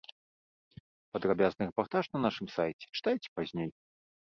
[1.19, 3.69] Падрабязны рэпартаж на нашым сайце чытайце пазней.